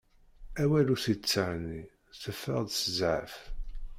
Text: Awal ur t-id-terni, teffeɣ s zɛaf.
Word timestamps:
Awal 0.61 0.85
ur 0.93 0.99
t-id-terni, 1.03 1.81
teffeɣ 2.21 2.59
s 2.71 2.81
zɛaf. 2.99 3.35